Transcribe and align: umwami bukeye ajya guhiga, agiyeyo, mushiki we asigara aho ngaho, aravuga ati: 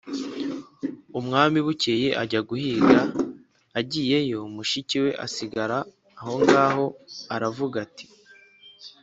umwami 1.19 1.57
bukeye 1.65 2.09
ajya 2.21 2.41
guhiga, 2.49 2.99
agiyeyo, 3.79 4.39
mushiki 4.55 4.95
we 5.03 5.11
asigara 5.25 5.77
aho 6.21 6.33
ngaho, 6.45 6.85
aravuga 7.35 7.75
ati: 7.85 8.05